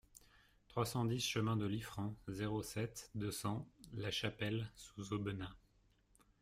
[0.67, 5.53] trois cent dix chemin de Liffrand, zéro sept, deux cents, Lachapelle-sous-Aubenas